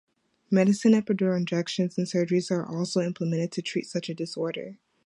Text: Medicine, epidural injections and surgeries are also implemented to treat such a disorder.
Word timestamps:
Medicine, 0.49 0.93
epidural 0.93 1.37
injections 1.37 1.95
and 1.95 2.07
surgeries 2.07 2.49
are 2.49 2.65
also 2.65 3.01
implemented 3.01 3.51
to 3.51 3.61
treat 3.61 3.85
such 3.85 4.09
a 4.09 4.15
disorder. 4.15 4.79